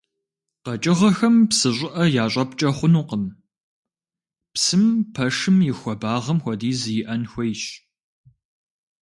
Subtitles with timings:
[0.63, 3.25] Къэкӏыгъэхэм псы щӏыӏэ ящӏэпкӏэ хъунукъым,
[4.53, 7.63] псым пэшым и хуэбагъым хуэдиз иӏэн хуейщ.